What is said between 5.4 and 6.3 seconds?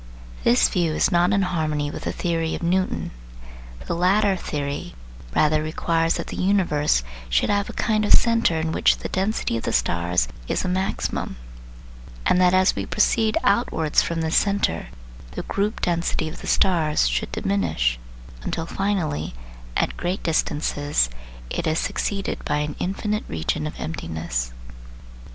requires that